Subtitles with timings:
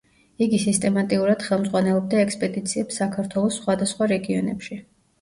[0.45, 4.85] იგი სისტემატიურად ხელმძღვანელობდა ექსპედიციებს საქართველოს სახვადასხვა რეგიონებში.